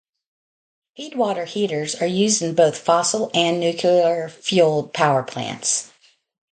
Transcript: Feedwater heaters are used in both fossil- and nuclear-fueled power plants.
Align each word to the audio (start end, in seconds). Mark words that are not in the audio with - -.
Feedwater 0.97 1.45
heaters 1.45 1.93
are 1.93 2.07
used 2.07 2.41
in 2.41 2.55
both 2.55 2.75
fossil- 2.75 3.29
and 3.35 3.59
nuclear-fueled 3.59 4.95
power 4.95 5.21
plants. 5.21 5.91